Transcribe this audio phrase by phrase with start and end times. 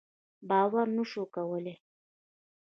[0.49, 1.75] باور نه شو کولای.